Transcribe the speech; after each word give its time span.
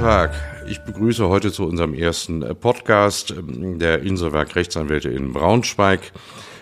Tag. 0.00 0.32
Ich 0.66 0.80
begrüße 0.80 1.28
heute 1.28 1.52
zu 1.52 1.66
unserem 1.66 1.92
ersten 1.92 2.40
äh, 2.40 2.54
Podcast 2.54 3.32
ähm, 3.32 3.78
der 3.78 4.00
Inselwerk 4.00 4.56
Rechtsanwälte 4.56 5.10
in 5.10 5.34
Braunschweig 5.34 6.00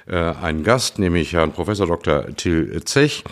äh, 0.09 0.17
einen 0.17 0.65
Gast, 0.65 0.99
nämlich 0.99 1.35
Herrn 1.35 1.53
Professor 1.53 1.87
Dr. 1.87 2.35
Till 2.35 2.83
Zech. 2.83 3.23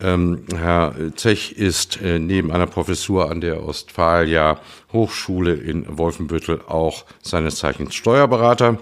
Ähm, 0.00 0.44
Herr 0.54 0.94
Zech 1.16 1.52
ist 1.52 1.98
äh, 2.02 2.18
neben 2.18 2.52
einer 2.52 2.66
Professur 2.66 3.30
an 3.30 3.40
der 3.40 3.64
Ostfalia 3.66 4.60
Hochschule 4.92 5.54
in 5.54 5.96
Wolfenbüttel 5.96 6.60
auch 6.68 7.06
seines 7.22 7.56
Zeichens 7.56 7.94
Steuerberater. 7.94 8.76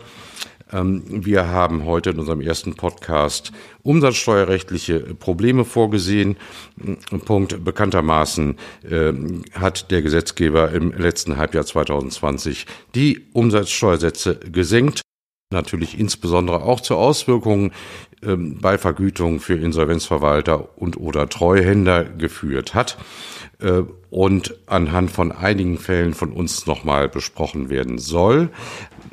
Ähm, 0.72 1.02
wir 1.06 1.48
haben 1.48 1.84
heute 1.84 2.10
in 2.10 2.18
unserem 2.18 2.40
ersten 2.40 2.74
Podcast 2.74 3.52
umsatzsteuerrechtliche 3.82 5.00
Probleme 5.14 5.64
vorgesehen. 5.64 6.36
Punkt 7.24 7.64
bekanntermaßen 7.64 8.56
äh, 8.88 9.12
hat 9.52 9.90
der 9.90 10.02
Gesetzgeber 10.02 10.72
im 10.72 10.92
letzten 10.92 11.36
Halbjahr 11.36 11.64
2020 11.64 12.66
die 12.94 13.26
Umsatzsteuersätze 13.32 14.40
gesenkt. 14.50 15.02
Natürlich 15.52 15.98
insbesondere 15.98 16.62
auch 16.62 16.80
zu 16.80 16.96
Auswirkungen 16.96 17.70
ähm, 18.22 18.58
bei 18.60 18.78
Vergütung 18.78 19.38
für 19.38 19.54
Insolvenzverwalter 19.54 20.76
und 20.76 20.96
oder 20.96 21.28
Treuhänder 21.28 22.02
geführt 22.04 22.74
hat 22.74 22.98
äh, 23.60 23.82
und 24.10 24.56
anhand 24.66 25.10
von 25.12 25.30
einigen 25.30 25.78
Fällen 25.78 26.14
von 26.14 26.32
uns 26.32 26.66
nochmal 26.66 27.08
besprochen 27.08 27.70
werden 27.70 27.98
soll. 27.98 28.50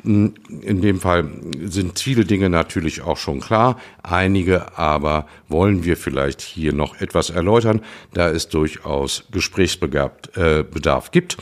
In 0.04 0.34
dem 0.82 1.00
Fall 1.00 1.30
sind 1.62 1.98
viele 1.98 2.26
Dinge 2.26 2.50
natürlich 2.50 3.00
auch 3.00 3.16
schon 3.16 3.40
klar. 3.40 3.80
Einige 4.02 4.76
aber 4.76 5.26
wollen 5.48 5.84
wir 5.84 5.96
vielleicht 5.96 6.42
hier 6.42 6.74
noch 6.74 7.00
etwas 7.00 7.30
erläutern, 7.30 7.80
da 8.12 8.28
es 8.28 8.48
durchaus 8.48 9.24
Gesprächsbedarf 9.32 10.28
äh, 10.36 11.10
gibt. 11.10 11.38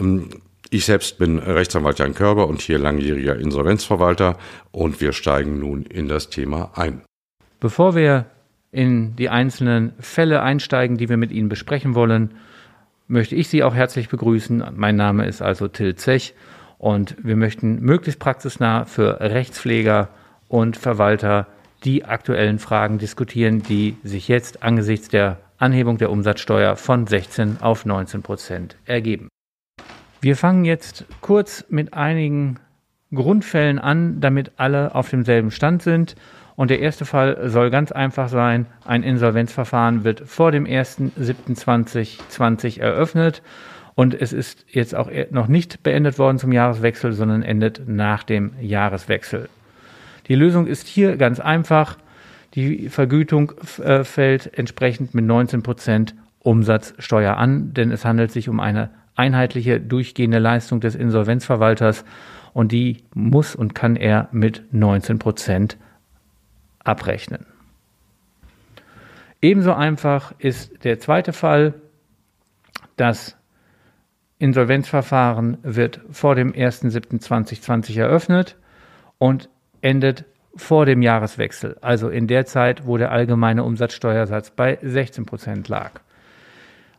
Ähm, 0.00 0.28
ich 0.70 0.86
selbst 0.86 1.18
bin 1.18 1.38
Rechtsanwalt 1.38 2.00
Jan 2.00 2.14
Körber 2.14 2.48
und 2.48 2.60
hier 2.60 2.80
langjähriger 2.80 3.36
Insolvenzverwalter 3.36 4.38
und 4.72 5.00
wir 5.00 5.12
steigen 5.12 5.60
nun 5.60 5.84
in 5.84 6.08
das 6.08 6.30
Thema 6.30 6.72
ein. 6.74 7.02
Bevor 7.60 7.94
wir 7.94 8.26
in 8.72 9.14
die 9.14 9.28
einzelnen 9.28 9.92
Fälle 10.00 10.42
einsteigen, 10.42 10.96
die 10.96 11.08
wir 11.08 11.16
mit 11.16 11.30
Ihnen 11.30 11.48
besprechen 11.48 11.94
wollen, 11.94 12.34
möchte 13.06 13.36
ich 13.36 13.46
Sie 13.46 13.62
auch 13.62 13.74
herzlich 13.74 14.08
begrüßen. 14.08 14.64
Mein 14.74 14.96
Name 14.96 15.26
ist 15.26 15.42
also 15.42 15.68
Till 15.68 15.94
Zech 15.94 16.34
und 16.84 17.16
wir 17.24 17.36
möchten 17.36 17.80
möglichst 17.80 18.20
praxisnah 18.20 18.84
für 18.84 19.18
Rechtspfleger 19.18 20.10
und 20.48 20.76
Verwalter 20.76 21.46
die 21.82 22.04
aktuellen 22.04 22.58
Fragen 22.58 22.98
diskutieren, 22.98 23.62
die 23.62 23.96
sich 24.04 24.28
jetzt 24.28 24.62
angesichts 24.62 25.08
der 25.08 25.38
Anhebung 25.56 25.96
der 25.96 26.10
Umsatzsteuer 26.10 26.76
von 26.76 27.06
16 27.06 27.62
auf 27.62 27.86
19 27.86 28.20
Prozent 28.20 28.76
ergeben. 28.84 29.30
Wir 30.20 30.36
fangen 30.36 30.66
jetzt 30.66 31.06
kurz 31.22 31.64
mit 31.70 31.94
einigen 31.94 32.60
Grundfällen 33.14 33.78
an, 33.78 34.20
damit 34.20 34.52
alle 34.58 34.94
auf 34.94 35.08
demselben 35.08 35.50
Stand 35.50 35.82
sind. 35.82 36.16
Und 36.54 36.68
der 36.68 36.80
erste 36.80 37.06
Fall 37.06 37.48
soll 37.48 37.70
ganz 37.70 37.92
einfach 37.92 38.28
sein. 38.28 38.66
Ein 38.84 39.02
Insolvenzverfahren 39.02 40.04
wird 40.04 40.28
vor 40.28 40.52
dem 40.52 40.66
1.7.2020 40.66 42.78
eröffnet 42.78 43.40
und 43.94 44.14
es 44.14 44.32
ist 44.32 44.66
jetzt 44.68 44.94
auch 44.94 45.10
noch 45.30 45.46
nicht 45.46 45.82
beendet 45.82 46.18
worden 46.18 46.38
zum 46.38 46.52
Jahreswechsel, 46.52 47.12
sondern 47.12 47.42
endet 47.42 47.82
nach 47.86 48.24
dem 48.24 48.52
Jahreswechsel. 48.60 49.48
Die 50.28 50.34
Lösung 50.34 50.66
ist 50.66 50.86
hier 50.86 51.16
ganz 51.16 51.38
einfach. 51.38 51.98
Die 52.54 52.88
Vergütung 52.88 53.52
äh, 53.82 54.04
fällt 54.04 54.56
entsprechend 54.56 55.14
mit 55.14 55.24
19 55.24 55.62
Prozent 55.62 56.14
Umsatzsteuer 56.40 57.36
an, 57.36 57.72
denn 57.74 57.90
es 57.90 58.04
handelt 58.04 58.30
sich 58.30 58.48
um 58.48 58.60
eine 58.60 58.90
einheitliche 59.16 59.80
durchgehende 59.80 60.38
Leistung 60.38 60.80
des 60.80 60.94
Insolvenzverwalters 60.94 62.04
und 62.52 62.72
die 62.72 63.04
muss 63.14 63.54
und 63.54 63.74
kann 63.74 63.96
er 63.96 64.28
mit 64.32 64.62
19 64.72 65.18
Prozent 65.18 65.76
abrechnen. 66.82 67.46
Ebenso 69.40 69.72
einfach 69.72 70.32
ist 70.38 70.84
der 70.84 70.98
zweite 70.98 71.32
Fall, 71.32 71.74
dass 72.96 73.36
Insolvenzverfahren 74.44 75.56
wird 75.62 76.02
vor 76.10 76.34
dem 76.34 76.52
1.7.2020 76.52 77.98
eröffnet 77.98 78.58
und 79.16 79.48
endet 79.80 80.26
vor 80.54 80.84
dem 80.84 81.00
Jahreswechsel, 81.00 81.78
also 81.80 82.10
in 82.10 82.26
der 82.26 82.44
Zeit, 82.44 82.86
wo 82.86 82.98
der 82.98 83.10
allgemeine 83.10 83.64
Umsatzsteuersatz 83.64 84.50
bei 84.50 84.76
16 84.82 85.24
Prozent 85.24 85.68
lag. 85.68 85.92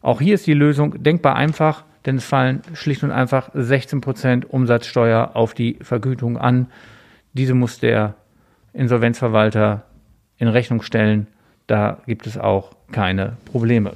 Auch 0.02 0.22
hier 0.22 0.34
ist 0.34 0.48
die 0.48 0.56
Lösung 0.56 1.04
denkbar 1.04 1.36
einfach, 1.36 1.84
denn 2.08 2.16
es 2.16 2.26
fallen 2.26 2.64
schlicht 2.74 3.04
und 3.04 3.12
einfach 3.12 3.52
16 3.54 4.02
Prozent 4.02 4.50
Umsatzsteuer 4.50 5.36
auf 5.36 5.54
die 5.54 5.78
Vergütung 5.84 6.40
an. 6.40 6.66
Diese 7.34 7.54
muss 7.54 7.80
der 7.80 8.16
Insolvenzverwalter 8.74 9.84
in 10.40 10.48
Rechnung 10.48 10.82
stellen. 10.82 11.28
Da 11.68 12.00
gibt 12.08 12.26
es 12.26 12.40
auch 12.40 12.72
keine 12.92 13.38
Probleme. 13.46 13.92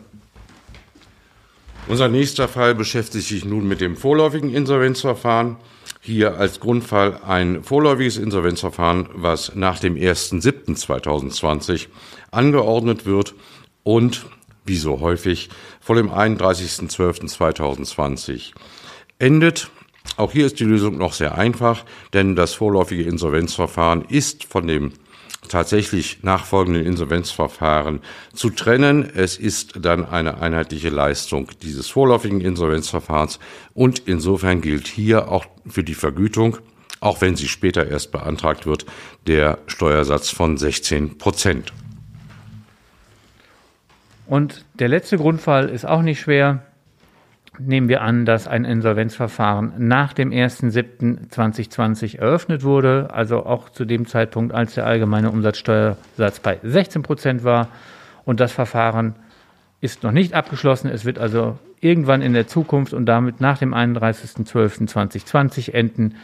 Unser 1.89 2.07
nächster 2.07 2.47
Fall 2.47 2.73
beschäftigt 2.75 3.27
sich 3.27 3.43
nun 3.45 3.67
mit 3.67 3.81
dem 3.81 3.97
vorläufigen 3.97 4.53
Insolvenzverfahren. 4.53 5.57
Hier 6.01 6.37
als 6.37 6.59
Grundfall 6.59 7.19
ein 7.27 7.63
vorläufiges 7.63 8.17
Insolvenzverfahren, 8.17 9.09
was 9.15 9.55
nach 9.55 9.79
dem 9.79 9.95
1.7.2020 9.95 11.87
angeordnet 12.29 13.07
wird 13.07 13.33
und, 13.81 14.27
wie 14.65 14.75
so 14.75 14.99
häufig, 14.99 15.49
vor 15.81 15.95
dem 15.95 16.11
31.12.2020 16.11 18.51
endet. 19.17 19.71
Auch 20.15 20.31
hier 20.31 20.45
ist 20.45 20.59
die 20.59 20.65
Lösung 20.65 20.99
noch 20.99 21.13
sehr 21.13 21.39
einfach, 21.39 21.85
denn 22.13 22.35
das 22.35 22.53
vorläufige 22.53 23.01
Insolvenzverfahren 23.01 24.05
ist 24.07 24.43
von 24.43 24.67
dem 24.67 24.93
tatsächlich 25.47 26.23
nachfolgenden 26.23 26.85
Insolvenzverfahren 26.85 28.01
zu 28.33 28.49
trennen. 28.49 29.09
Es 29.13 29.37
ist 29.37 29.85
dann 29.85 30.05
eine 30.05 30.41
einheitliche 30.41 30.89
Leistung 30.89 31.49
dieses 31.61 31.89
vorläufigen 31.89 32.41
Insolvenzverfahrens 32.41 33.39
und 33.73 33.99
insofern 34.05 34.61
gilt 34.61 34.87
hier 34.87 35.29
auch 35.29 35.45
für 35.67 35.83
die 35.83 35.93
Vergütung, 35.93 36.57
auch 36.99 37.21
wenn 37.21 37.35
sie 37.35 37.47
später 37.47 37.87
erst 37.87 38.11
beantragt 38.11 38.65
wird, 38.65 38.85
der 39.27 39.59
Steuersatz 39.67 40.29
von 40.29 40.57
16 40.57 41.17
Prozent. 41.17 41.73
Und 44.27 44.65
der 44.75 44.89
letzte 44.89 45.17
Grundfall 45.17 45.69
ist 45.69 45.85
auch 45.85 46.03
nicht 46.03 46.19
schwer 46.19 46.68
nehmen 47.57 47.89
wir 47.89 48.01
an, 48.01 48.25
dass 48.25 48.47
ein 48.47 48.65
Insolvenzverfahren 48.65 49.73
nach 49.77 50.13
dem 50.13 50.31
1.7.2020 50.31 52.19
eröffnet 52.19 52.63
wurde, 52.63 53.09
also 53.11 53.45
auch 53.45 53.69
zu 53.69 53.85
dem 53.85 54.05
Zeitpunkt, 54.05 54.53
als 54.53 54.75
der 54.75 54.85
allgemeine 54.85 55.31
Umsatzsteuersatz 55.31 56.39
bei 56.39 56.59
16 56.61 57.01
Prozent 57.01 57.43
war. 57.43 57.69
Und 58.25 58.39
das 58.39 58.51
Verfahren 58.51 59.15
ist 59.81 60.03
noch 60.03 60.11
nicht 60.11 60.33
abgeschlossen. 60.33 60.89
Es 60.89 61.05
wird 61.05 61.19
also 61.19 61.57
irgendwann 61.81 62.21
in 62.21 62.33
der 62.33 62.47
Zukunft 62.47 62.93
und 62.93 63.05
damit 63.05 63.41
nach 63.41 63.57
dem 63.57 63.73
31.12.2020 63.73 65.73
enden. 65.73 66.15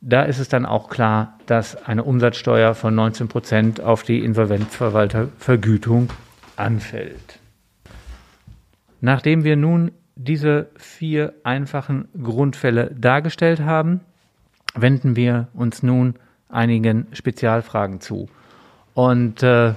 Da 0.00 0.22
ist 0.22 0.38
es 0.38 0.48
dann 0.48 0.66
auch 0.66 0.88
klar, 0.88 1.38
dass 1.46 1.84
eine 1.84 2.04
Umsatzsteuer 2.04 2.74
von 2.74 2.94
19 2.94 3.28
Prozent 3.28 3.80
auf 3.80 4.02
die 4.02 4.24
Insolvenzverwaltervergütung 4.24 6.10
anfällt. 6.56 7.40
Nachdem 9.00 9.44
wir 9.44 9.56
nun 9.56 9.90
diese 10.16 10.68
vier 10.76 11.34
einfachen 11.44 12.08
Grundfälle 12.20 12.90
dargestellt 12.98 13.60
haben, 13.60 14.00
wenden 14.74 15.14
wir 15.14 15.48
uns 15.54 15.82
nun 15.82 16.14
einigen 16.48 17.06
Spezialfragen 17.12 18.00
zu. 18.00 18.28
Und 18.94 19.42
äh, 19.42 19.74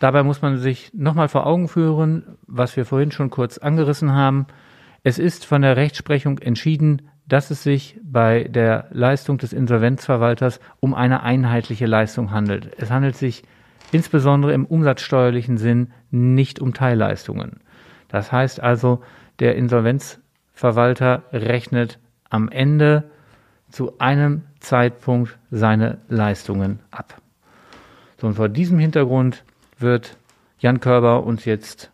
dabei 0.00 0.22
muss 0.24 0.42
man 0.42 0.58
sich 0.58 0.92
nochmal 0.92 1.28
vor 1.28 1.46
Augen 1.46 1.68
führen, 1.68 2.36
was 2.46 2.76
wir 2.76 2.84
vorhin 2.84 3.12
schon 3.12 3.30
kurz 3.30 3.58
angerissen 3.58 4.12
haben. 4.12 4.46
Es 5.04 5.18
ist 5.18 5.46
von 5.46 5.62
der 5.62 5.76
Rechtsprechung 5.76 6.38
entschieden, 6.38 7.02
dass 7.26 7.50
es 7.50 7.62
sich 7.62 7.98
bei 8.02 8.44
der 8.44 8.88
Leistung 8.90 9.38
des 9.38 9.52
Insolvenzverwalters 9.52 10.60
um 10.80 10.94
eine 10.94 11.22
einheitliche 11.22 11.86
Leistung 11.86 12.32
handelt. 12.32 12.72
Es 12.78 12.90
handelt 12.90 13.16
sich 13.16 13.44
insbesondere 13.92 14.52
im 14.52 14.66
umsatzsteuerlichen 14.66 15.56
Sinn 15.56 15.92
nicht 16.10 16.60
um 16.60 16.74
Teilleistungen. 16.74 17.60
Das 18.08 18.32
heißt 18.32 18.60
also, 18.60 19.02
der 19.40 19.56
Insolvenzverwalter 19.56 21.22
rechnet 21.32 21.98
am 22.30 22.48
Ende 22.48 23.04
zu 23.70 23.98
einem 23.98 24.42
Zeitpunkt 24.60 25.36
seine 25.50 25.98
Leistungen 26.08 26.80
ab. 26.90 27.20
So, 28.20 28.28
und 28.28 28.34
vor 28.34 28.48
diesem 28.48 28.78
Hintergrund 28.78 29.44
wird 29.78 30.16
Jan 30.60 30.80
Körber 30.80 31.24
uns 31.24 31.44
jetzt 31.44 31.90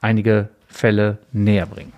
einige 0.00 0.48
Fälle 0.66 1.18
näher 1.32 1.66
bringen. 1.66 1.92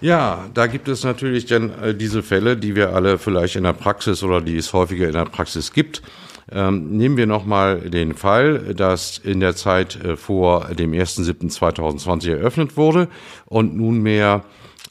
Ja, 0.00 0.48
da 0.54 0.68
gibt 0.68 0.86
es 0.86 1.02
natürlich 1.02 1.46
dann 1.46 1.70
äh, 1.82 1.94
diese 1.94 2.22
Fälle, 2.22 2.56
die 2.56 2.76
wir 2.76 2.94
alle 2.94 3.18
vielleicht 3.18 3.56
in 3.56 3.64
der 3.64 3.72
Praxis 3.72 4.22
oder 4.22 4.40
die 4.40 4.56
es 4.56 4.72
häufiger 4.72 5.06
in 5.06 5.14
der 5.14 5.24
Praxis 5.24 5.72
gibt. 5.72 6.02
Ähm, 6.50 6.96
nehmen 6.96 7.16
wir 7.16 7.26
nochmal 7.26 7.90
den 7.90 8.14
Fall, 8.14 8.74
dass 8.74 9.18
in 9.18 9.40
der 9.40 9.54
Zeit 9.54 10.02
äh, 10.02 10.16
vor 10.16 10.68
dem 10.74 10.92
1.7.2020 10.92 12.30
eröffnet 12.30 12.76
wurde 12.76 13.08
und 13.46 13.76
nunmehr 13.76 14.44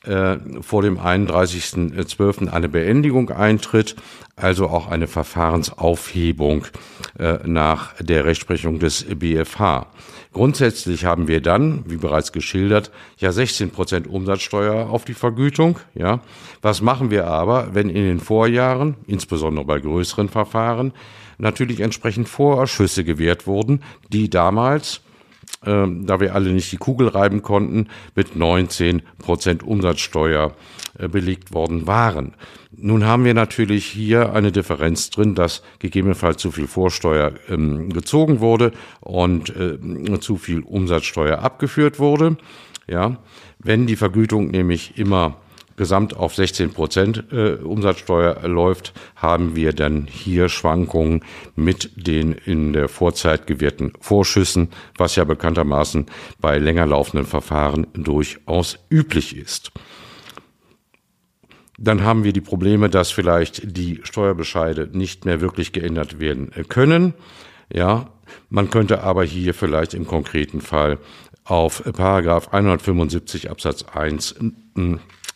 äh, 0.07 0.37
vor 0.61 0.81
dem 0.81 0.97
31.12. 0.99 2.49
eine 2.49 2.69
Beendigung 2.69 3.29
eintritt, 3.29 3.95
also 4.35 4.67
auch 4.67 4.87
eine 4.87 5.07
Verfahrensaufhebung 5.07 6.65
äh, 7.19 7.39
nach 7.45 7.93
der 8.01 8.25
Rechtsprechung 8.25 8.79
des 8.79 9.03
BFH. 9.03 9.87
Grundsätzlich 10.33 11.05
haben 11.05 11.27
wir 11.27 11.41
dann, 11.41 11.83
wie 11.87 11.97
bereits 11.97 12.31
geschildert, 12.31 12.91
ja 13.17 13.31
16 13.31 13.71
Prozent 13.71 14.07
Umsatzsteuer 14.07 14.89
auf 14.89 15.03
die 15.03 15.15
Vergütung. 15.15 15.79
Ja, 15.95 16.19
was 16.61 16.81
machen 16.81 17.09
wir 17.09 17.27
aber, 17.27 17.73
wenn 17.73 17.89
in 17.89 18.03
den 18.03 18.19
Vorjahren, 18.19 18.95
insbesondere 19.07 19.65
bei 19.65 19.79
größeren 19.79 20.29
Verfahren, 20.29 20.93
natürlich 21.37 21.79
entsprechend 21.79 22.29
Vorausschüsse 22.29 23.03
gewährt 23.03 23.47
wurden, 23.47 23.81
die 24.11 24.29
damals 24.29 25.01
ähm, 25.67 26.05
da 26.05 26.19
wir 26.19 26.33
alle 26.33 26.51
nicht 26.51 26.71
die 26.71 26.77
Kugel 26.77 27.09
reiben 27.09 27.41
konnten, 27.41 27.87
mit 28.15 28.35
19 28.35 29.01
Prozent 29.19 29.63
Umsatzsteuer 29.63 30.53
äh, 30.97 31.07
belegt 31.07 31.53
worden 31.53 31.85
waren. 31.85 32.33
Nun 32.71 33.05
haben 33.05 33.25
wir 33.25 33.33
natürlich 33.33 33.85
hier 33.85 34.33
eine 34.33 34.51
Differenz 34.51 35.09
drin, 35.09 35.35
dass 35.35 35.63
gegebenenfalls 35.79 36.41
zu 36.41 36.51
viel 36.51 36.67
Vorsteuer 36.67 37.33
ähm, 37.49 37.89
gezogen 37.89 38.39
wurde 38.39 38.71
und 39.01 39.55
äh, 39.55 40.19
zu 40.19 40.37
viel 40.37 40.61
Umsatzsteuer 40.61 41.39
abgeführt 41.39 41.99
wurde. 41.99 42.37
Ja, 42.87 43.17
wenn 43.59 43.85
die 43.85 43.97
Vergütung 43.97 44.47
nämlich 44.47 44.97
immer 44.97 45.35
gesamt 45.77 46.17
auf 46.17 46.35
16 46.35 46.73
Prozent 46.73 47.23
äh, 47.31 47.53
Umsatzsteuer 47.53 48.47
läuft, 48.47 48.93
haben 49.15 49.55
wir 49.55 49.71
dann 49.71 50.07
hier 50.07 50.49
Schwankungen 50.49 51.23
mit 51.55 51.91
den 51.95 52.33
in 52.33 52.73
der 52.73 52.89
Vorzeit 52.89 53.47
gewährten 53.47 53.93
Vorschüssen, 54.01 54.69
was 54.97 55.15
ja 55.15 55.23
bekanntermaßen 55.23 56.07
bei 56.41 56.57
länger 56.57 56.87
laufenden 56.87 57.25
Verfahren 57.25 57.87
durchaus 57.93 58.79
üblich 58.89 59.37
ist. 59.37 59.71
Dann 61.79 62.03
haben 62.03 62.23
wir 62.23 62.33
die 62.33 62.41
Probleme, 62.41 62.89
dass 62.89 63.11
vielleicht 63.11 63.77
die 63.77 63.99
Steuerbescheide 64.01 64.89
nicht 64.91 65.25
mehr 65.25 65.41
wirklich 65.41 65.73
geändert 65.73 66.19
werden 66.19 66.51
können. 66.69 67.13
Ja, 67.71 68.09
man 68.49 68.71
könnte 68.71 69.03
aber 69.03 69.23
hier 69.23 69.53
vielleicht 69.53 69.93
im 69.93 70.07
konkreten 70.07 70.59
Fall 70.59 70.97
auf 71.43 71.83
Paragraph 71.93 72.51
175 72.51 73.51
Absatz 73.51 73.83
1 73.83 74.35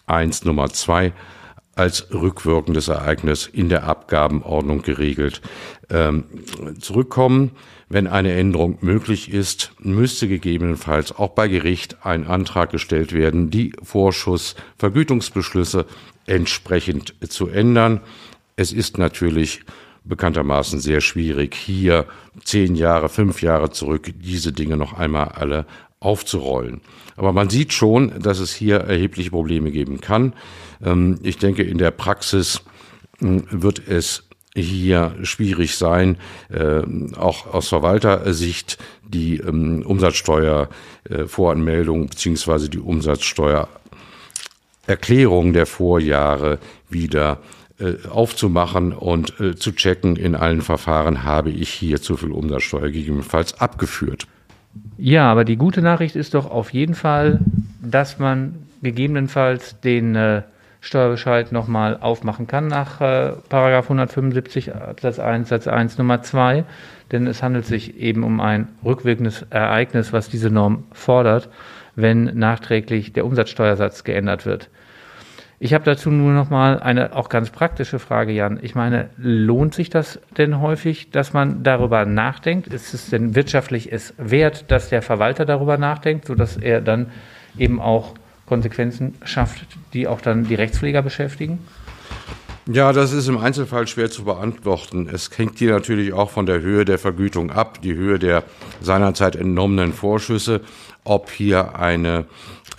1 0.08 0.46
Nummer 0.46 0.70
2 0.70 1.14
als 1.76 2.14
rückwirkendes 2.14 2.90
Ereignis 2.90 3.48
in 3.48 3.70
der 3.70 3.86
Abgabenordnung 3.86 4.82
geregelt 4.82 5.42
ähm, 5.90 6.26
zurückkommen. 6.80 7.52
Wenn 7.90 8.08
eine 8.08 8.34
Änderung 8.34 8.78
möglich 8.82 9.34
ist, 9.34 9.72
müsste 9.80 10.28
gegebenenfalls 10.28 11.18
auch 11.18 11.32
bei 11.32 11.48
Gericht 11.48 12.06
ein 12.06 12.28
Antrag 12.28 12.70
gestellt 12.72 13.14
werden, 13.14 13.50
die 13.50 13.74
Vorschussvergütungsbeschlüsse 13.84 15.86
entsprechend 16.26 17.16
zu 17.30 17.48
ändern. 17.48 18.02
Es 18.56 18.74
ist 18.74 18.98
natürlich 18.98 19.62
bekanntermaßen 20.04 20.80
sehr 20.80 21.02
schwierig, 21.02 21.56
hier 21.56 22.06
zehn 22.44 22.76
Jahre, 22.76 23.10
fünf 23.10 23.42
Jahre 23.42 23.72
zurück 23.72 24.12
diese 24.20 24.52
Dinge 24.52 24.78
noch 24.78 24.94
einmal 24.94 25.30
alle 25.30 25.66
aufzurollen. 26.02 26.82
Aber 27.16 27.32
man 27.32 27.50
sieht 27.50 27.72
schon, 27.72 28.20
dass 28.20 28.40
es 28.40 28.54
hier 28.54 28.76
erhebliche 28.78 29.30
Probleme 29.30 29.72
geben 29.72 30.02
kann. 30.02 30.34
Ähm, 30.84 31.20
ich 31.24 31.38
denke, 31.38 31.64
in 31.64 31.78
der 31.78 31.92
Praxis 31.92 32.62
hm, 33.20 33.46
wird 33.50 33.88
es 33.88 34.24
hier 34.54 35.16
schwierig 35.22 35.78
sein, 35.78 36.18
äh, 36.50 36.82
auch 37.16 37.54
aus 37.54 37.70
Verwaltersicht 37.70 38.78
die 39.08 39.38
ähm, 39.38 39.86
Umsatzsteuervoranmeldung 39.86 42.04
äh, 42.04 42.08
beziehungsweise 42.08 42.68
die 42.68 42.80
Umsatzsteuererklärung 42.80 45.54
der 45.54 45.68
Vorjahre 45.68 46.60
wieder 46.90 47.40
äh, 47.80 47.94
aufzumachen 48.10 48.92
und 48.92 49.36
zu 49.58 49.72
checken 49.72 50.18
in 50.18 50.36
allen 50.36 50.62
Verfahren, 50.62 51.24
habe 51.24 51.52
ich 51.52 51.70
hier 51.70 52.02
zu 52.02 52.18
viel 52.18 52.32
Umsatzsteuer 52.32 52.90
gegebenenfalls 52.90 53.62
abgeführt. 53.62 54.28
Ja, 54.98 55.32
aber 55.32 55.46
die 55.46 55.58
gute 55.58 55.82
Nachricht 55.82 56.16
ist 56.16 56.34
doch 56.34 56.50
auf 56.50 56.74
jeden 56.74 56.96
Fall, 56.96 57.40
dass 57.82 58.20
man 58.20 58.56
gegebenenfalls 58.82 59.80
den 59.80 60.16
äh, 60.16 60.44
Steuerbescheid 60.80 61.52
nochmal 61.52 61.98
aufmachen 62.02 62.48
kann 62.48 62.68
nach 62.68 63.02
äh, 63.02 63.34
175 63.50 64.74
Absatz 64.74 65.20
1 65.20 65.50
Satz 65.50 65.68
1 65.68 65.98
Nummer 65.98 66.24
2, 66.24 66.64
denn 67.12 67.28
es 67.28 67.44
handelt 67.44 67.66
sich 67.66 67.98
eben 67.98 68.24
um 68.24 68.40
ein 68.40 68.68
rückwirkendes 68.84 69.46
Ereignis, 69.52 70.12
was 70.12 70.30
diese 70.30 70.50
Norm 70.50 70.86
fordert, 70.92 71.50
wenn 71.96 72.24
nachträglich 72.38 73.14
der 73.14 73.26
Umsatzsteuersatz 73.26 74.04
geändert 74.04 74.46
wird. 74.46 74.70
Ich 75.64 75.76
habe 75.76 75.84
dazu 75.84 76.10
nur 76.10 76.34
noch 76.34 76.50
mal 76.50 76.80
eine 76.80 77.16
auch 77.16 77.30
ganz 77.30 77.52
praktische 77.52 78.00
Frage, 78.00 78.32
Jan. 78.32 78.58
Ich 78.64 78.74
meine, 78.74 79.12
lohnt 79.18 79.76
sich 79.76 79.92
das 79.92 80.20
denn 80.36 80.60
häufig, 80.60 81.12
dass 81.12 81.34
man 81.34 81.62
darüber 81.62 82.04
nachdenkt? 82.08 82.66
Ist 82.66 82.96
es 82.96 83.12
denn 83.12 83.36
wirtschaftlich 83.36 83.94
es 83.94 84.16
wert, 84.18 84.72
dass 84.72 84.90
der 84.90 85.04
Verwalter 85.04 85.46
darüber 85.46 85.78
nachdenkt, 85.78 86.26
sodass 86.26 86.58
er 86.58 86.82
dann 86.82 87.12
eben 87.60 87.80
auch 87.80 88.16
Konsequenzen 88.48 89.14
schafft, 89.24 89.68
die 89.94 90.08
auch 90.08 90.20
dann 90.20 90.48
die 90.48 90.56
Rechtspfleger 90.56 91.04
beschäftigen? 91.04 91.60
Ja, 92.66 92.92
das 92.92 93.14
ist 93.14 93.28
im 93.28 93.38
Einzelfall 93.38 93.86
schwer 93.86 94.10
zu 94.10 94.24
beantworten. 94.24 95.08
Es 95.14 95.30
hängt 95.38 95.60
hier 95.60 95.74
natürlich 95.74 96.12
auch 96.12 96.32
von 96.32 96.48
der 96.48 96.62
Höhe 96.62 96.86
der 96.86 96.98
Vergütung 96.98 97.52
ab, 97.52 97.84
die 97.84 97.94
Höhe 97.94 98.18
der 98.18 98.46
seinerzeit 98.82 99.36
entnommenen 99.36 99.94
Vorschüsse, 99.94 100.62
ob 101.04 101.30
hier 101.30 101.76
eine 101.76 102.26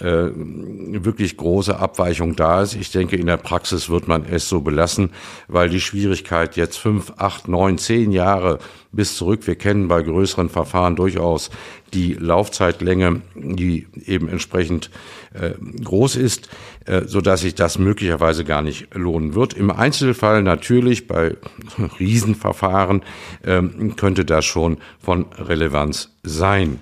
äh, 0.03 0.31
wirklich 0.35 1.37
große 1.37 1.79
Abweichung 1.79 2.35
da 2.35 2.63
ist. 2.63 2.75
Ich 2.75 2.91
denke, 2.91 3.17
in 3.17 3.27
der 3.27 3.37
Praxis 3.37 3.89
wird 3.89 4.09
man 4.09 4.25
es 4.25 4.49
so 4.49 4.61
belassen, 4.61 5.11
weil 5.49 5.69
die 5.69 5.81
Schwierigkeit 5.81 6.57
jetzt 6.57 6.77
fünf, 6.77 7.13
acht, 7.19 7.47
neun, 7.47 7.79
zehn 7.79 8.11
Jahre 8.11 8.59
bis 8.91 9.17
zurück, 9.17 9.47
wir 9.47 9.55
kennen 9.55 9.89
bei 9.89 10.03
größeren 10.03 10.49
Verfahren 10.49 10.97
durchaus 10.97 11.51
die 11.95 12.15
Laufzeitlänge, 12.15 13.23
die 13.35 13.87
eben 14.07 14.29
entsprechend 14.29 14.91
äh, 15.35 15.53
groß 15.83 16.17
ist, 16.17 16.51
äh, 16.87 17.03
so 17.07 17.21
dass 17.21 17.43
sich 17.43 17.55
das 17.55 17.79
möglicherweise 17.79 18.45
gar 18.45 18.63
nicht 18.63 18.95
lohnen 18.95 19.35
wird. 19.35 19.55
Im 19.55 19.71
Einzelfall 19.71 20.43
natürlich 20.43 21.07
bei 21.07 21.37
Riesenverfahren 22.01 23.03
äh, 23.43 23.63
könnte 23.97 24.25
das 24.25 24.45
schon 24.45 24.79
von 25.01 25.27
Relevanz 25.39 26.11
sein. 26.23 26.81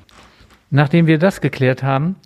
Nachdem 0.70 1.06
wir 1.06 1.18
das 1.18 1.40
geklärt 1.40 1.82
haben, 1.82 2.16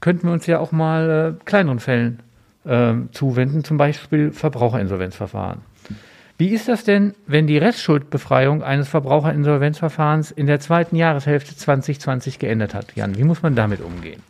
könnten 0.00 0.26
wir 0.26 0.32
uns 0.32 0.46
ja 0.46 0.58
auch 0.58 0.72
mal 0.72 1.36
äh, 1.38 1.44
kleineren 1.44 1.80
Fällen 1.80 2.20
äh, 2.64 2.94
zuwenden, 3.12 3.64
zum 3.64 3.76
Beispiel 3.76 4.32
Verbraucherinsolvenzverfahren. 4.32 5.60
Wie 6.38 6.48
ist 6.48 6.68
das 6.68 6.84
denn, 6.84 7.14
wenn 7.26 7.46
die 7.46 7.58
Restschuldbefreiung 7.58 8.62
eines 8.62 8.88
Verbraucherinsolvenzverfahrens 8.88 10.30
in 10.30 10.46
der 10.46 10.58
zweiten 10.58 10.96
Jahreshälfte 10.96 11.54
2020 11.54 12.38
geändert 12.38 12.72
hat? 12.72 12.96
Jan, 12.96 13.18
wie 13.18 13.24
muss 13.24 13.42
man 13.42 13.54
damit 13.54 13.82
umgehen? 13.82 14.22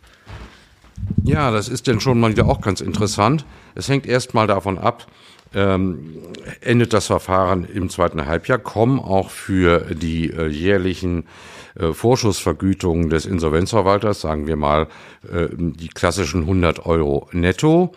Ja, 1.23 1.53
das 1.53 1.69
ist 1.69 1.87
denn 1.87 2.01
schon 2.01 2.19
mal 2.19 2.31
wieder 2.31 2.47
auch 2.47 2.61
ganz 2.61 2.81
interessant. 2.81 3.45
Es 3.77 3.89
hängt 3.89 4.07
erst 4.07 4.35
mal 4.35 4.49
davon 4.49 4.79
ab, 4.79 5.07
ähm, 5.55 6.19
endet 6.61 6.93
das 6.93 7.07
Verfahren 7.07 7.65
im 7.65 7.89
zweiten 7.91 8.27
Halbjahr, 8.27 8.59
kommen 8.59 9.01
auch 9.01 9.31
für 9.31 9.95
die 9.95 10.31
äh, 10.31 10.47
jährlichen 10.47 11.25
äh, 11.79 11.93
Vorschussvergütungen 11.93 13.11
des 13.11 13.27
Insolvenzverwalters, 13.27 14.21
sagen 14.21 14.47
wir 14.47 14.57
mal 14.57 14.89
äh, 15.31 15.49
die 15.57 15.89
klassischen 15.89 16.43
100 16.43 16.87
Euro 16.87 17.29
netto. 17.33 17.93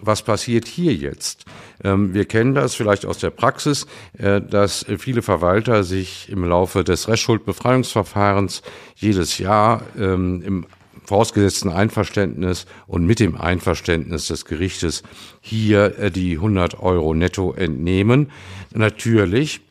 Was 0.00 0.22
passiert 0.22 0.68
hier 0.68 0.94
jetzt? 0.94 1.44
Ähm, 1.82 2.14
wir 2.14 2.24
kennen 2.24 2.54
das 2.54 2.74
vielleicht 2.74 3.04
aus 3.04 3.18
der 3.18 3.30
Praxis, 3.30 3.86
äh, 4.16 4.40
dass 4.40 4.86
viele 4.98 5.22
Verwalter 5.22 5.84
sich 5.84 6.28
im 6.30 6.44
Laufe 6.44 6.84
des 6.84 7.08
Restschuldbefreiungsverfahrens 7.08 8.62
jedes 8.96 9.38
Jahr 9.38 9.82
ähm, 9.98 10.42
im 10.44 10.66
vorausgesetzten 11.08 11.70
Einverständnis 11.70 12.66
und 12.86 13.06
mit 13.06 13.18
dem 13.18 13.34
Einverständnis 13.34 14.26
des 14.26 14.44
Gerichtes 14.44 15.02
hier 15.40 16.10
die 16.10 16.34
100 16.34 16.80
Euro 16.80 17.14
netto 17.14 17.54
entnehmen. 17.54 18.30
Natürlich 18.74 19.62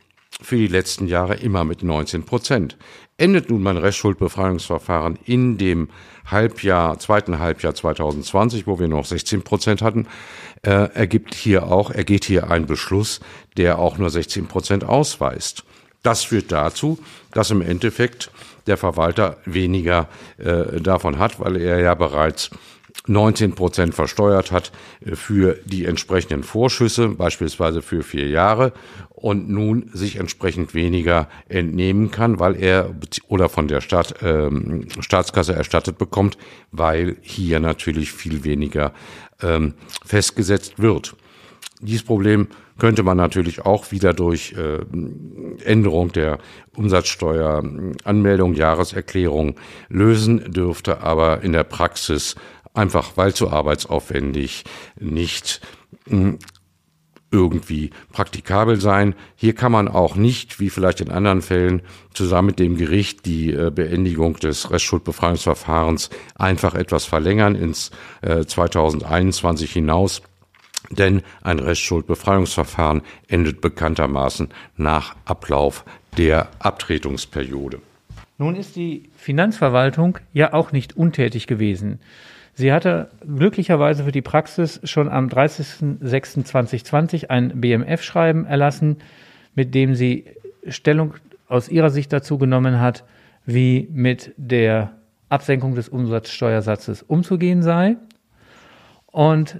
für 0.41 0.57
die 0.57 0.67
letzten 0.67 1.07
Jahre 1.07 1.35
immer 1.35 1.63
mit 1.63 1.83
19 1.83 2.23
Prozent. 2.23 2.75
Endet 3.17 3.51
nun 3.51 3.61
mein 3.61 3.77
Restschuldbefreiungsverfahren 3.77 5.19
in 5.25 5.59
dem 5.59 5.89
Halbjahr, 6.25 6.97
zweiten 6.97 7.37
Halbjahr 7.37 7.75
2020, 7.75 8.65
wo 8.65 8.79
wir 8.79 8.87
noch 8.87 9.05
16 9.05 9.43
Prozent 9.43 9.83
hatten, 9.83 10.07
äh, 10.63 10.89
ergibt 10.93 11.35
hier 11.35 11.67
auch, 11.67 11.91
ergeht 11.91 12.25
hier 12.25 12.49
ein 12.49 12.65
Beschluss, 12.65 13.19
der 13.57 13.77
auch 13.77 13.99
nur 13.99 14.09
16 14.09 14.47
Prozent 14.47 14.83
ausweist. 14.83 15.65
Das 16.01 16.23
führt 16.23 16.51
dazu, 16.51 16.97
dass 17.31 17.51
im 17.51 17.61
Endeffekt 17.61 18.31
der 18.67 18.77
Verwalter 18.77 19.37
weniger 19.45 20.07
äh, 20.37 20.79
davon 20.81 21.19
hat, 21.19 21.39
weil 21.39 21.57
er 21.57 21.79
ja 21.79 21.93
bereits 21.93 22.51
19 23.07 23.53
Prozent 23.53 23.95
versteuert 23.95 24.51
hat 24.51 24.71
äh, 25.05 25.15
für 25.15 25.57
die 25.65 25.85
entsprechenden 25.85 26.43
Vorschüsse, 26.43 27.09
beispielsweise 27.09 27.81
für 27.81 28.03
vier 28.03 28.27
Jahre, 28.27 28.73
und 29.09 29.49
nun 29.49 29.89
sich 29.93 30.17
entsprechend 30.17 30.73
weniger 30.73 31.27
entnehmen 31.49 32.11
kann, 32.11 32.39
weil 32.39 32.55
er 32.55 32.93
oder 33.27 33.49
von 33.49 33.67
der 33.67 33.81
Staat, 33.81 34.15
ähm, 34.21 34.87
Staatskasse 34.99 35.53
erstattet 35.53 35.97
bekommt, 35.97 36.37
weil 36.71 37.17
hier 37.21 37.59
natürlich 37.59 38.11
viel 38.11 38.43
weniger 38.43 38.93
ähm, 39.41 39.73
festgesetzt 40.05 40.79
wird. 40.79 41.15
Dieses 41.81 42.03
Problem 42.03 42.47
könnte 42.77 43.03
man 43.03 43.17
natürlich 43.17 43.65
auch 43.65 43.91
wieder 43.91 44.13
durch 44.13 44.53
äh, 44.53 44.79
Änderung 45.63 46.11
der 46.11 46.39
Umsatzsteueranmeldung, 46.75 48.53
Jahreserklärung 48.53 49.55
lösen, 49.89 50.51
dürfte 50.51 51.01
aber 51.01 51.41
in 51.41 51.53
der 51.53 51.63
Praxis 51.63 52.35
einfach, 52.73 53.13
weil 53.15 53.33
zu 53.33 53.49
arbeitsaufwendig, 53.49 54.63
nicht 54.99 55.61
hm, 56.07 56.37
irgendwie 57.31 57.89
praktikabel 58.11 58.79
sein. 58.79 59.15
Hier 59.35 59.53
kann 59.53 59.71
man 59.71 59.87
auch 59.87 60.15
nicht, 60.15 60.59
wie 60.59 60.69
vielleicht 60.69 61.01
in 61.01 61.11
anderen 61.11 61.41
Fällen, 61.41 61.81
zusammen 62.13 62.47
mit 62.47 62.59
dem 62.59 62.77
Gericht 62.77 63.25
die 63.25 63.51
äh, 63.51 63.69
Beendigung 63.69 64.35
des 64.37 64.71
Restschuldbefreiungsverfahrens 64.71 66.09
einfach 66.35 66.73
etwas 66.75 67.05
verlängern 67.05 67.55
ins 67.55 67.91
äh, 68.21 68.45
2021 68.45 69.73
hinaus. 69.73 70.21
Denn 70.89 71.21
ein 71.41 71.59
Restschuldbefreiungsverfahren 71.59 73.01
endet 73.27 73.61
bekanntermaßen 73.61 74.49
nach 74.77 75.15
Ablauf 75.25 75.83
der 76.17 76.49
Abtretungsperiode. 76.59 77.81
Nun 78.37 78.55
ist 78.55 78.75
die 78.75 79.09
Finanzverwaltung 79.15 80.19
ja 80.33 80.53
auch 80.53 80.71
nicht 80.71 80.95
untätig 80.95 81.47
gewesen. 81.47 81.99
Sie 82.53 82.71
hatte 82.71 83.09
glücklicherweise 83.21 84.03
für 84.03 84.11
die 84.11 84.21
Praxis 84.21 84.79
schon 84.83 85.09
am 85.09 85.27
30.06.2020 85.27 87.29
ein 87.29 87.61
BMF-Schreiben 87.61 88.45
erlassen, 88.45 88.97
mit 89.53 89.75
dem 89.75 89.95
sie 89.95 90.25
Stellung 90.67 91.15
aus 91.47 91.69
ihrer 91.69 91.89
Sicht 91.89 92.13
dazu 92.13 92.37
genommen 92.37 92.79
hat, 92.79 93.03
wie 93.45 93.87
mit 93.91 94.33
der 94.37 94.93
Absenkung 95.29 95.75
des 95.75 95.89
Umsatzsteuersatzes 95.89 97.03
umzugehen 97.03 97.61
sei. 97.61 97.97
Und 99.07 99.59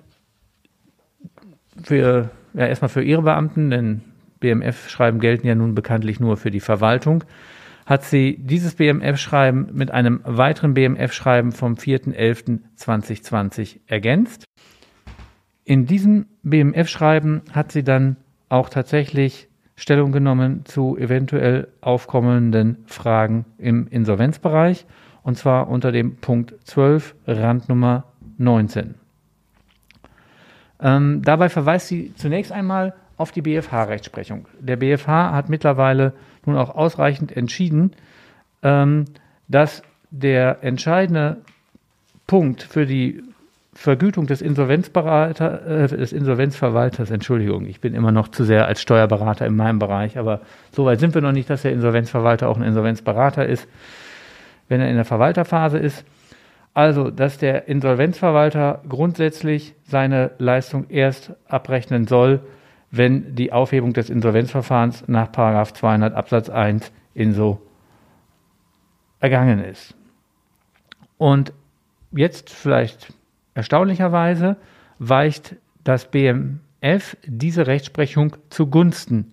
für, 1.83 2.31
ja, 2.53 2.65
erstmal 2.65 2.89
für 2.89 3.03
ihre 3.03 3.21
Beamten, 3.21 3.69
denn 3.69 4.01
BMF-Schreiben 4.39 5.19
gelten 5.19 5.45
ja 5.47 5.55
nun 5.55 5.73
bekanntlich 5.75 6.19
nur 6.19 6.35
für 6.37 6.51
die 6.51 6.59
Verwaltung, 6.59 7.23
hat 7.85 8.03
sie 8.03 8.37
dieses 8.39 8.75
BMF-Schreiben 8.75 9.69
mit 9.73 9.89
einem 9.91 10.19
weiteren 10.23 10.73
BMF-Schreiben 10.73 11.53
vom 11.53 11.75
4.11.2020 11.75 13.77
ergänzt. 13.87 14.43
In 15.63 15.85
diesem 15.85 16.25
BMF-Schreiben 16.43 17.43
hat 17.51 17.71
sie 17.71 17.83
dann 17.83 18.17
auch 18.49 18.69
tatsächlich 18.69 19.47
Stellung 19.75 20.11
genommen 20.11 20.65
zu 20.65 20.97
eventuell 20.97 21.69
aufkommenden 21.81 22.79
Fragen 22.87 23.45
im 23.57 23.87
Insolvenzbereich 23.87 24.85
und 25.23 25.37
zwar 25.37 25.69
unter 25.69 25.91
dem 25.91 26.17
Punkt 26.17 26.55
12 26.65 27.15
Randnummer 27.27 28.05
19. 28.37 28.95
Ähm, 30.81 31.21
dabei 31.23 31.49
verweist 31.49 31.87
sie 31.87 32.13
zunächst 32.15 32.51
einmal 32.51 32.93
auf 33.17 33.31
die 33.31 33.41
BFH-Rechtsprechung. 33.41 34.45
Der 34.59 34.75
BFH 34.75 35.33
hat 35.33 35.49
mittlerweile 35.49 36.13
nun 36.45 36.55
auch 36.55 36.75
ausreichend 36.75 37.35
entschieden, 37.35 37.93
ähm, 38.63 39.05
dass 39.47 39.81
der 40.11 40.63
entscheidende 40.63 41.37
Punkt 42.27 42.63
für 42.63 42.85
die 42.85 43.23
Vergütung 43.73 44.25
des 44.25 44.41
Insolvenzberater, 44.41 45.83
äh, 45.83 45.87
des 45.87 46.11
Insolvenzverwalters, 46.11 47.11
Entschuldigung, 47.11 47.67
ich 47.67 47.79
bin 47.79 47.93
immer 47.93 48.11
noch 48.11 48.27
zu 48.29 48.43
sehr 48.43 48.65
als 48.65 48.81
Steuerberater 48.81 49.45
in 49.45 49.55
meinem 49.55 49.77
Bereich, 49.77 50.17
aber 50.17 50.41
so 50.71 50.85
weit 50.85 50.99
sind 50.99 51.13
wir 51.13 51.21
noch 51.21 51.31
nicht, 51.31 51.49
dass 51.49 51.61
der 51.61 51.73
Insolvenzverwalter 51.73 52.49
auch 52.49 52.57
ein 52.57 52.63
Insolvenzberater 52.63 53.45
ist, 53.45 53.67
wenn 54.67 54.81
er 54.81 54.89
in 54.89 54.95
der 54.95 55.05
Verwalterphase 55.05 55.77
ist. 55.77 56.03
Also, 56.77 57.09
dass 57.09 57.39
der 57.39 57.67
Insolvenzverwalter 57.67 58.83
grundsätzlich 58.87 59.73
seine 59.81 60.29
Leistung 60.37 60.85
erst 60.89 61.33
abrechnen 61.47 62.05
soll, 62.05 62.41
wenn 62.91 63.33
die 63.33 63.51
Aufhebung 63.51 63.93
des 63.93 64.11
Insolvenzverfahrens 64.11 65.07
nach 65.07 65.31
200 65.31 66.13
Absatz 66.13 66.51
1 66.51 66.91
INSO 67.15 67.59
ergangen 69.19 69.63
ist. 69.63 69.95
Und 71.17 71.51
jetzt 72.11 72.51
vielleicht 72.51 73.11
erstaunlicherweise 73.55 74.57
weicht 74.99 75.55
das 75.83 76.11
BMF 76.11 77.17
diese 77.25 77.65
Rechtsprechung 77.65 78.35
zugunsten 78.51 79.31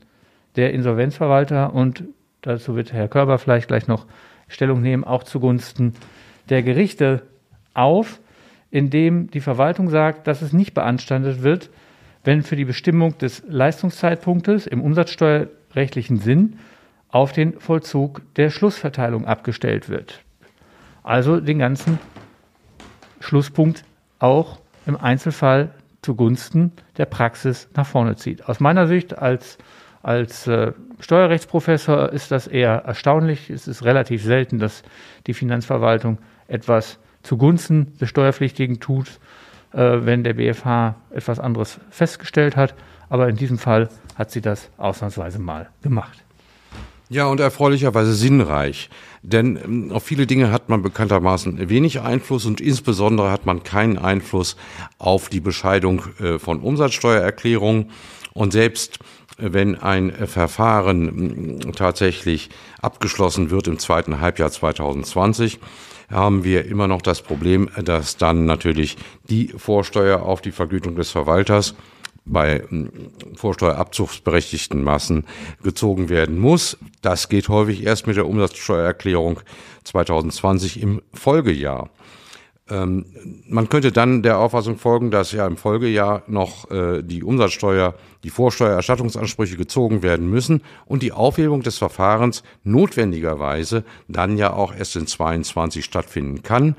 der 0.56 0.72
Insolvenzverwalter 0.72 1.74
und 1.74 2.04
dazu 2.40 2.74
wird 2.74 2.94
Herr 2.94 3.08
Körber 3.08 3.36
vielleicht 3.36 3.68
gleich 3.68 3.86
noch 3.86 4.06
Stellung 4.48 4.80
nehmen, 4.80 5.04
auch 5.04 5.24
zugunsten 5.24 5.92
der 6.48 6.62
Gerichte 6.62 7.22
auf, 7.74 8.20
indem 8.70 9.30
die 9.30 9.40
Verwaltung 9.40 9.90
sagt, 9.90 10.26
dass 10.26 10.42
es 10.42 10.52
nicht 10.52 10.74
beanstandet 10.74 11.42
wird, 11.42 11.70
wenn 12.24 12.42
für 12.42 12.56
die 12.56 12.64
Bestimmung 12.64 13.18
des 13.18 13.42
Leistungszeitpunktes 13.46 14.66
im 14.66 14.80
umsatzsteuerrechtlichen 14.80 16.18
Sinn 16.18 16.58
auf 17.08 17.32
den 17.32 17.60
Vollzug 17.60 18.22
der 18.34 18.50
Schlussverteilung 18.50 19.26
abgestellt 19.26 19.88
wird. 19.88 20.24
Also 21.02 21.38
den 21.38 21.58
ganzen 21.58 21.98
Schlusspunkt 23.20 23.84
auch 24.18 24.58
im 24.86 24.96
Einzelfall 24.96 25.70
zugunsten 26.02 26.72
der 26.96 27.06
Praxis 27.06 27.68
nach 27.74 27.86
vorne 27.86 28.16
zieht. 28.16 28.48
Aus 28.48 28.60
meiner 28.60 28.86
Sicht 28.86 29.16
als, 29.16 29.58
als 30.02 30.46
äh, 30.46 30.72
Steuerrechtsprofessor 31.00 32.12
ist 32.12 32.30
das 32.30 32.46
eher 32.46 32.84
erstaunlich. 32.84 33.50
Es 33.50 33.68
ist 33.68 33.84
relativ 33.84 34.22
selten, 34.22 34.58
dass 34.58 34.82
die 35.26 35.34
Finanzverwaltung 35.34 36.18
etwas 36.48 36.98
zugunsten 37.24 37.98
des 37.98 38.08
Steuerpflichtigen 38.08 38.78
tut 38.78 39.18
äh, 39.74 40.06
wenn 40.06 40.22
der 40.22 40.34
BFH 40.34 40.94
etwas 41.10 41.40
anderes 41.40 41.80
festgestellt 41.90 42.56
hat. 42.56 42.74
Aber 43.08 43.28
in 43.28 43.36
diesem 43.36 43.58
Fall 43.58 43.88
hat 44.14 44.30
sie 44.30 44.40
das 44.40 44.70
ausnahmsweise 44.76 45.40
mal 45.40 45.68
gemacht. 45.82 46.24
Ja, 47.08 47.26
und 47.26 47.40
erfreulicherweise 47.40 48.14
sinnreich. 48.14 48.88
Denn 49.22 49.58
ähm, 49.62 49.92
auf 49.92 50.04
viele 50.04 50.26
Dinge 50.26 50.52
hat 50.52 50.68
man 50.68 50.82
bekanntermaßen 50.82 51.68
wenig 51.68 52.00
Einfluss 52.00 52.46
und 52.46 52.60
insbesondere 52.60 53.30
hat 53.30 53.46
man 53.46 53.62
keinen 53.62 53.98
Einfluss 53.98 54.56
auf 54.98 55.28
die 55.28 55.40
Bescheidung 55.40 56.02
äh, 56.20 56.38
von 56.38 56.60
Umsatzsteuererklärungen. 56.60 57.90
Und 58.32 58.52
selbst 58.52 59.00
äh, 59.38 59.52
wenn 59.52 59.74
ein 59.74 60.12
Verfahren 60.28 61.72
tatsächlich 61.74 62.48
abgeschlossen 62.80 63.50
wird 63.50 63.66
im 63.66 63.78
zweiten 63.80 64.20
Halbjahr 64.20 64.50
2020, 64.50 65.58
haben 66.10 66.44
wir 66.44 66.66
immer 66.66 66.88
noch 66.88 67.02
das 67.02 67.22
Problem, 67.22 67.68
dass 67.82 68.16
dann 68.16 68.46
natürlich 68.46 68.96
die 69.28 69.48
Vorsteuer 69.48 70.22
auf 70.22 70.40
die 70.40 70.52
Vergütung 70.52 70.96
des 70.96 71.10
Verwalters 71.10 71.74
bei 72.26 72.62
hm, 72.68 72.90
vorsteuerabzugsberechtigten 73.34 74.82
Massen 74.82 75.24
gezogen 75.62 76.08
werden 76.08 76.38
muss. 76.38 76.78
Das 77.02 77.28
geht 77.28 77.48
häufig 77.48 77.84
erst 77.84 78.06
mit 78.06 78.16
der 78.16 78.26
Umsatzsteuererklärung 78.26 79.40
2020 79.84 80.80
im 80.80 81.02
Folgejahr. 81.12 81.90
Ähm, 82.70 83.04
man 83.46 83.68
könnte 83.68 83.92
dann 83.92 84.22
der 84.22 84.38
Auffassung 84.38 84.78
folgen, 84.78 85.10
dass 85.10 85.32
ja 85.32 85.46
im 85.46 85.58
Folgejahr 85.58 86.22
noch 86.28 86.70
äh, 86.70 87.02
die 87.02 87.22
Umsatzsteuer, 87.22 87.94
die 88.22 88.30
Vorsteuererstattungsansprüche 88.30 89.56
gezogen 89.56 90.02
werden 90.02 90.30
müssen 90.30 90.62
und 90.86 91.02
die 91.02 91.12
Aufhebung 91.12 91.62
des 91.62 91.76
Verfahrens 91.76 92.42
notwendigerweise 92.62 93.84
dann 94.08 94.38
ja 94.38 94.54
auch 94.54 94.74
erst 94.74 94.96
in 94.96 95.06
22 95.06 95.84
stattfinden 95.84 96.42
kann. 96.42 96.74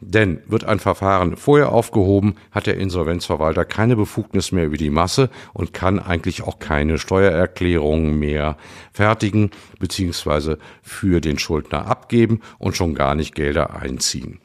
Denn 0.00 0.40
wird 0.46 0.64
ein 0.64 0.80
Verfahren 0.80 1.36
vorher 1.36 1.70
aufgehoben, 1.70 2.34
hat 2.50 2.66
der 2.66 2.76
Insolvenzverwalter 2.76 3.64
keine 3.64 3.94
Befugnis 3.94 4.50
mehr 4.50 4.66
über 4.66 4.76
die 4.76 4.90
Masse 4.90 5.28
und 5.52 5.72
kann 5.72 6.00
eigentlich 6.00 6.42
auch 6.42 6.58
keine 6.58 6.98
Steuererklärungen 6.98 8.18
mehr 8.18 8.56
fertigen 8.92 9.50
beziehungsweise 9.78 10.58
für 10.82 11.20
den 11.20 11.38
Schuldner 11.38 11.86
abgeben 11.86 12.40
und 12.58 12.76
schon 12.76 12.94
gar 12.94 13.14
nicht 13.14 13.34
Gelder 13.36 13.74
einziehen. 13.74 14.40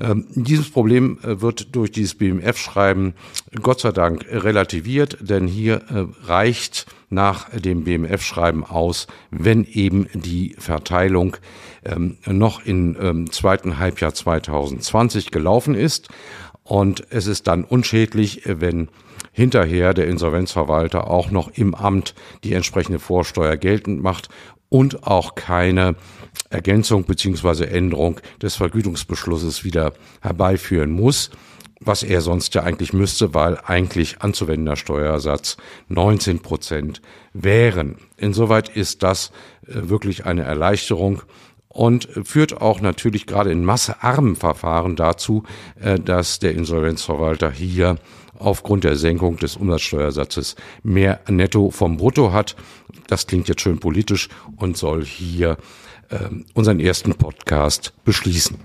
Ähm, 0.00 0.26
dieses 0.30 0.70
Problem 0.70 1.18
äh, 1.22 1.40
wird 1.42 1.74
durch 1.76 1.92
dieses 1.92 2.14
BMF-Schreiben 2.14 3.14
Gott 3.62 3.80
sei 3.80 3.92
Dank 3.92 4.24
relativiert, 4.30 5.18
denn 5.20 5.46
hier 5.46 5.82
äh, 5.90 6.06
reicht 6.26 6.86
nach 7.10 7.50
dem 7.50 7.84
BMF-Schreiben 7.84 8.64
aus, 8.64 9.08
wenn 9.30 9.64
eben 9.64 10.08
die 10.14 10.56
Verteilung 10.58 11.36
ähm, 11.84 12.16
noch 12.26 12.64
im 12.64 12.96
ähm, 13.00 13.30
zweiten 13.30 13.78
Halbjahr 13.78 14.14
2020 14.14 15.30
gelaufen 15.30 15.74
ist. 15.74 16.08
Und 16.62 17.04
es 17.10 17.26
ist 17.26 17.46
dann 17.48 17.64
unschädlich, 17.64 18.42
wenn 18.46 18.88
hinterher 19.32 19.92
der 19.92 20.06
Insolvenzverwalter 20.06 21.08
auch 21.08 21.30
noch 21.30 21.50
im 21.54 21.74
Amt 21.74 22.14
die 22.44 22.52
entsprechende 22.52 23.00
Vorsteuer 23.00 23.56
geltend 23.56 24.02
macht 24.02 24.28
und 24.68 25.04
auch 25.06 25.34
keine 25.34 25.96
Ergänzung 26.50 27.04
beziehungsweise 27.04 27.68
Änderung 27.70 28.20
des 28.42 28.56
Vergütungsbeschlusses 28.56 29.64
wieder 29.64 29.92
herbeiführen 30.20 30.90
muss. 30.90 31.30
was 31.82 32.02
er 32.02 32.20
sonst 32.20 32.54
ja 32.54 32.62
eigentlich 32.62 32.92
müsste, 32.92 33.32
weil 33.32 33.58
eigentlich 33.64 34.20
anzuwendender 34.20 34.76
Steuersatz 34.76 35.56
19 35.88 36.40
Prozent 36.40 37.00
wären. 37.32 37.96
Insoweit 38.18 38.68
ist 38.68 39.02
das 39.02 39.32
äh, 39.66 39.88
wirklich 39.88 40.26
eine 40.26 40.42
Erleichterung 40.42 41.22
und 41.68 42.06
führt 42.24 42.60
auch 42.60 42.82
natürlich 42.82 43.26
gerade 43.26 43.50
in 43.50 43.64
massearmen 43.64 44.36
Verfahren 44.36 44.94
dazu, 44.94 45.44
äh, 45.80 45.98
dass 45.98 46.38
der 46.38 46.52
Insolvenzverwalter 46.52 47.50
hier 47.50 47.96
aufgrund 48.38 48.84
der 48.84 48.96
Senkung 48.96 49.36
des 49.36 49.56
Umsatzsteuersatzes 49.56 50.56
mehr 50.82 51.20
Netto 51.28 51.70
vom 51.70 51.96
Brutto 51.96 52.32
hat. 52.32 52.56
Das 53.06 53.26
klingt 53.26 53.48
jetzt 53.48 53.60
schön 53.60 53.78
politisch 53.78 54.28
und 54.56 54.76
soll 54.76 55.04
hier 55.04 55.56
unseren 56.54 56.80
ersten 56.80 57.14
Podcast 57.14 57.92
beschließen. 58.04 58.58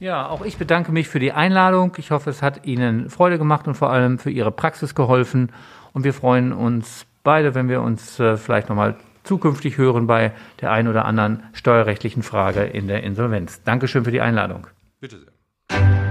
Ja, 0.00 0.28
auch 0.28 0.44
ich 0.44 0.56
bedanke 0.56 0.92
mich 0.92 1.08
für 1.08 1.18
die 1.18 1.32
Einladung. 1.32 1.92
Ich 1.96 2.10
hoffe, 2.10 2.30
es 2.30 2.42
hat 2.42 2.66
Ihnen 2.66 3.08
Freude 3.10 3.38
gemacht 3.38 3.66
und 3.66 3.74
vor 3.74 3.90
allem 3.90 4.18
für 4.18 4.30
Ihre 4.30 4.52
Praxis 4.52 4.94
geholfen. 4.94 5.50
Und 5.92 6.04
wir 6.04 6.12
freuen 6.12 6.52
uns 6.52 7.06
beide, 7.22 7.54
wenn 7.54 7.68
wir 7.68 7.80
uns 7.80 8.20
äh, 8.20 8.36
vielleicht 8.36 8.68
nochmal 8.68 8.96
zukünftig 9.22 9.78
hören 9.78 10.06
bei 10.06 10.32
der 10.60 10.70
einen 10.70 10.88
oder 10.88 11.06
anderen 11.06 11.42
steuerrechtlichen 11.54 12.22
Frage 12.22 12.64
in 12.64 12.86
der 12.86 13.02
Insolvenz. 13.02 13.62
Dankeschön 13.64 14.04
für 14.04 14.12
die 14.12 14.20
Einladung. 14.20 14.66
Bitte 15.00 15.18
sehr. 15.18 16.03